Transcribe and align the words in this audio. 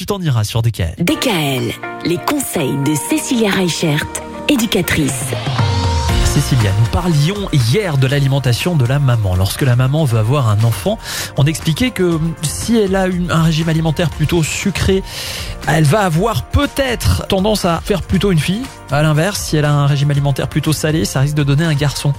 tu 0.00 0.06
t'en 0.06 0.18
iras 0.22 0.44
sur 0.44 0.62
DKL. 0.62 0.94
DKL, 0.98 1.72
les 2.06 2.16
conseils 2.16 2.74
de 2.86 2.94
Cécilia 2.94 3.50
Reichert, 3.50 4.06
éducatrice. 4.48 5.26
Cécilia, 6.24 6.70
nous 6.78 6.86
parlions 6.86 7.36
hier 7.52 7.98
de 7.98 8.06
l'alimentation 8.06 8.76
de 8.76 8.86
la 8.86 8.98
maman. 8.98 9.36
Lorsque 9.36 9.60
la 9.60 9.76
maman 9.76 10.06
veut 10.06 10.18
avoir 10.18 10.48
un 10.48 10.64
enfant, 10.64 10.98
on 11.36 11.44
expliquait 11.44 11.90
que 11.90 12.18
si 12.40 12.78
elle 12.78 12.96
a 12.96 13.08
une- 13.08 13.30
un 13.30 13.42
régime 13.42 13.68
alimentaire 13.68 14.08
plutôt 14.08 14.42
sucré, 14.42 15.02
elle 15.66 15.84
va 15.84 16.00
avoir 16.00 16.44
peut-être 16.44 17.26
tendance 17.26 17.66
à 17.66 17.82
faire 17.84 18.00
plutôt 18.00 18.32
une 18.32 18.38
fille. 18.38 18.62
À 18.90 19.02
l'inverse, 19.02 19.42
si 19.48 19.58
elle 19.58 19.66
a 19.66 19.72
un 19.74 19.86
régime 19.86 20.10
alimentaire 20.10 20.48
plutôt 20.48 20.72
salé, 20.72 21.04
ça 21.04 21.20
risque 21.20 21.34
de 21.36 21.44
donner 21.44 21.64
un 21.66 21.74
garçon. 21.74 22.14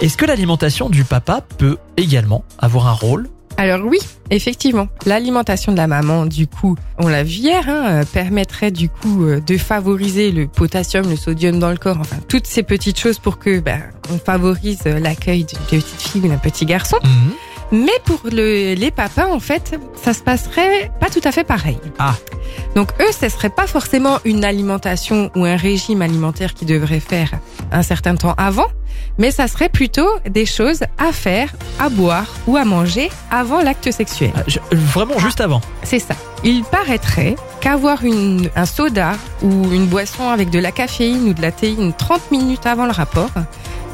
Est-ce 0.00 0.16
que 0.16 0.24
l'alimentation 0.24 0.88
du 0.88 1.02
papa 1.02 1.40
peut 1.58 1.78
également 1.96 2.44
avoir 2.60 2.86
un 2.86 2.92
rôle 2.92 3.28
Alors 3.56 3.86
oui, 3.86 3.98
effectivement, 4.30 4.88
l'alimentation 5.06 5.70
de 5.70 5.76
la 5.76 5.86
maman, 5.86 6.26
du 6.26 6.46
coup, 6.46 6.76
on 6.98 7.06
l'a 7.06 7.22
vu 7.22 7.34
hier, 7.34 7.68
hein, 7.68 8.00
euh, 8.00 8.04
permettrait 8.04 8.72
du 8.72 8.88
coup 8.88 9.24
euh, 9.24 9.40
de 9.40 9.56
favoriser 9.56 10.32
le 10.32 10.48
potassium, 10.48 11.08
le 11.08 11.16
sodium 11.16 11.60
dans 11.60 11.70
le 11.70 11.76
corps, 11.76 11.98
enfin 12.00 12.16
toutes 12.28 12.46
ces 12.48 12.64
petites 12.64 12.98
choses 12.98 13.18
pour 13.20 13.38
que 13.38 13.60
ben, 13.60 13.80
on 14.12 14.18
favorise 14.18 14.82
euh, 14.86 14.98
l'accueil 14.98 15.44
d'une 15.44 15.58
petite 15.58 16.02
fille 16.02 16.22
ou 16.22 16.28
d'un 16.28 16.38
petit 16.38 16.66
garçon. 16.66 16.98
Mais 17.74 17.98
pour 18.04 18.20
le- 18.30 18.74
les 18.74 18.90
papas, 18.92 19.26
en 19.26 19.40
fait, 19.40 19.76
ça 20.00 20.14
se 20.14 20.22
passerait 20.22 20.92
pas 21.00 21.10
tout 21.10 21.20
à 21.24 21.32
fait 21.32 21.42
pareil. 21.44 21.78
Ah. 21.98 22.14
Donc 22.76 22.90
eux, 23.00 23.12
ce 23.20 23.28
serait 23.28 23.50
pas 23.50 23.66
forcément 23.66 24.18
une 24.24 24.44
alimentation 24.44 25.30
ou 25.34 25.44
un 25.44 25.56
régime 25.56 26.00
alimentaire 26.00 26.54
qu'ils 26.54 26.68
devraient 26.68 27.00
faire 27.00 27.30
un 27.72 27.82
certain 27.82 28.14
temps 28.14 28.34
avant, 28.36 28.68
mais 29.18 29.32
ça 29.32 29.48
serait 29.48 29.68
plutôt 29.68 30.08
des 30.28 30.46
choses 30.46 30.82
à 30.98 31.10
faire, 31.12 31.52
à 31.80 31.88
boire 31.88 32.26
ou 32.46 32.56
à 32.56 32.64
manger 32.64 33.10
avant 33.30 33.60
l'acte 33.60 33.90
sexuel. 33.90 34.30
Ah, 34.36 34.42
je- 34.46 34.58
Vraiment 34.72 35.18
juste 35.18 35.40
avant. 35.40 35.60
C'est 35.82 35.98
ça. 35.98 36.14
Il 36.44 36.62
paraîtrait 36.62 37.34
qu'avoir 37.60 37.98
un 38.04 38.66
soda 38.66 39.12
ou 39.42 39.72
une 39.72 39.86
boisson 39.86 40.28
avec 40.28 40.50
de 40.50 40.58
la 40.60 40.70
caféine 40.70 41.28
ou 41.28 41.34
de 41.34 41.42
la 41.42 41.50
théine 41.50 41.92
30 41.92 42.30
minutes 42.30 42.66
avant 42.66 42.84
le 42.86 42.92
rapport 42.92 43.30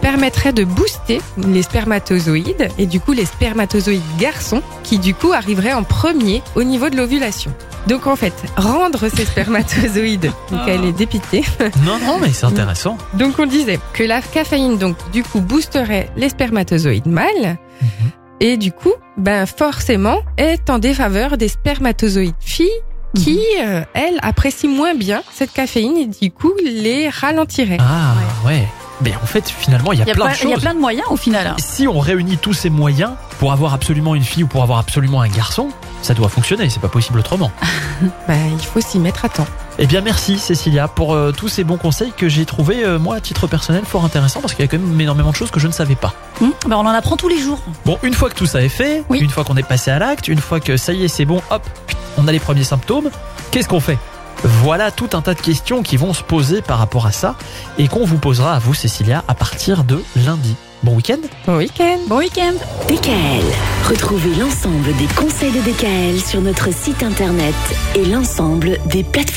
permettrait 0.00 0.52
de 0.52 0.64
booster 0.64 1.20
les 1.36 1.62
spermatozoïdes 1.62 2.68
et 2.78 2.86
du 2.86 3.00
coup 3.00 3.12
les 3.12 3.24
spermatozoïdes 3.24 4.02
garçons 4.18 4.62
qui 4.82 4.98
du 4.98 5.14
coup 5.14 5.32
arriveraient 5.32 5.72
en 5.74 5.82
premier 5.82 6.42
au 6.54 6.62
niveau 6.62 6.88
de 6.88 6.96
l'ovulation. 6.96 7.52
Donc 7.86 8.06
en 8.06 8.16
fait, 8.16 8.34
rendre 8.56 9.08
ces 9.08 9.24
spermatozoïdes, 9.24 10.30
donc 10.50 10.60
elle 10.66 10.84
est 10.84 10.92
dépitée. 10.92 11.42
Non, 11.84 11.98
non, 12.04 12.18
mais 12.20 12.32
c'est 12.32 12.44
intéressant. 12.46 12.98
Donc 13.14 13.38
on 13.38 13.46
disait 13.46 13.78
que 13.94 14.02
la 14.04 14.20
caféine 14.20 14.76
donc 14.78 14.96
du 15.12 15.22
coup 15.22 15.40
boosterait 15.40 16.10
les 16.16 16.28
spermatozoïdes 16.28 17.06
mâles 17.06 17.56
Mhm. 17.80 18.10
et 18.40 18.56
du 18.56 18.72
coup 18.72 18.92
ben 19.16 19.46
forcément 19.46 20.18
est 20.36 20.68
en 20.68 20.80
défaveur 20.80 21.36
des 21.36 21.46
spermatozoïdes 21.46 22.34
filles 22.40 22.66
qui 23.14 23.40
euh, 23.62 23.82
elles 23.94 24.18
apprécient 24.20 24.68
moins 24.70 24.94
bien 24.94 25.22
cette 25.32 25.52
caféine 25.52 25.96
et 25.96 26.06
du 26.06 26.30
coup 26.32 26.52
les 26.64 27.08
ralentirait. 27.08 27.78
Ah, 27.80 28.14
ouais. 28.44 28.66
Mais 29.00 29.14
en 29.22 29.26
fait, 29.26 29.48
finalement, 29.48 29.92
il 29.92 29.98
y 29.98 30.02
a, 30.02 30.04
Il 30.04 30.08
y, 30.08 30.10
a 30.10 30.14
plein 30.14 30.26
de 30.26 30.36
il 30.42 30.48
y 30.48 30.52
a 30.52 30.54
choses. 30.54 30.62
plein 30.62 30.74
de 30.74 30.80
moyens 30.80 31.06
au 31.10 31.16
final. 31.16 31.54
Si 31.58 31.86
on 31.86 31.98
réunit 32.00 32.36
tous 32.38 32.52
ces 32.54 32.70
moyens 32.70 33.12
pour 33.38 33.52
avoir 33.52 33.72
absolument 33.74 34.14
une 34.14 34.24
fille 34.24 34.42
ou 34.42 34.48
pour 34.48 34.62
avoir 34.62 34.78
absolument 34.78 35.20
un 35.20 35.28
garçon, 35.28 35.68
ça 36.02 36.14
doit 36.14 36.28
fonctionner, 36.28 36.68
c'est 36.68 36.80
pas 36.80 36.88
possible 36.88 37.18
autrement. 37.20 37.50
Ben, 38.28 38.38
il 38.56 38.64
faut 38.64 38.80
s'y 38.80 39.00
mettre 39.00 39.24
à 39.24 39.28
temps. 39.28 39.46
Eh 39.80 39.86
bien 39.86 40.00
merci 40.02 40.38
Cécilia 40.38 40.86
pour 40.86 41.14
euh, 41.14 41.32
tous 41.32 41.48
ces 41.48 41.64
bons 41.64 41.76
conseils 41.78 42.12
que 42.16 42.28
j'ai 42.28 42.44
trouvé 42.44 42.84
moi 42.98 43.16
à 43.16 43.20
titre 43.20 43.48
personnel 43.48 43.82
fort 43.84 44.04
intéressant 44.04 44.40
parce 44.40 44.54
qu'il 44.54 44.64
y 44.64 44.68
a 44.68 44.70
quand 44.70 44.78
même 44.78 45.00
énormément 45.00 45.30
de 45.30 45.36
choses 45.36 45.50
que 45.50 45.58
je 45.58 45.66
ne 45.66 45.72
savais 45.72 45.96
pas. 45.96 46.14
Hum, 46.40 46.52
ben 46.68 46.76
on 46.76 46.80
en 46.86 46.86
apprend 46.90 47.16
tous 47.16 47.26
les 47.28 47.40
jours. 47.40 47.58
Bon, 47.84 47.98
une 48.04 48.14
fois 48.14 48.30
que 48.30 48.34
tout 48.36 48.46
ça 48.46 48.60
est 48.62 48.68
fait, 48.68 49.02
Oui. 49.08 49.18
une 49.18 49.30
fois 49.30 49.42
qu'on 49.42 49.56
est 49.56 49.66
passé 49.66 49.90
à 49.90 49.98
l'acte, 49.98 50.28
une 50.28 50.38
fois 50.40 50.60
que 50.60 50.76
ça 50.76 50.92
y 50.92 51.04
est, 51.04 51.08
c'est 51.08 51.24
bon, 51.24 51.42
hop, 51.50 51.62
on 52.18 52.28
a 52.28 52.32
les 52.32 52.38
premiers 52.38 52.62
symptômes, 52.64 53.10
qu'est-ce 53.50 53.68
qu'on 53.68 53.80
fait? 53.80 53.98
Voilà 54.44 54.90
tout 54.90 55.10
un 55.14 55.20
tas 55.20 55.34
de 55.34 55.40
questions 55.40 55.82
qui 55.82 55.96
vont 55.96 56.12
se 56.12 56.22
poser 56.22 56.62
par 56.62 56.78
rapport 56.78 57.06
à 57.06 57.12
ça 57.12 57.36
et 57.78 57.88
qu'on 57.88 58.04
vous 58.04 58.18
posera 58.18 58.54
à 58.54 58.58
vous 58.58 58.74
Cécilia 58.74 59.24
à 59.28 59.34
partir 59.34 59.84
de 59.84 60.02
lundi. 60.24 60.54
Bon 60.84 60.94
week-end 60.94 61.18
Bon 61.44 61.56
week-end 61.56 61.98
Bon 62.06 62.18
week-end 62.18 62.52
DKL, 62.88 63.44
retrouvez 63.88 64.32
l'ensemble 64.36 64.94
des 64.96 65.06
conseils 65.16 65.50
de 65.50 65.60
DKL 65.60 66.20
sur 66.20 66.40
notre 66.40 66.72
site 66.72 67.02
internet 67.02 67.54
et 67.96 68.04
l'ensemble 68.04 68.78
des 68.86 69.02
plateformes. 69.02 69.28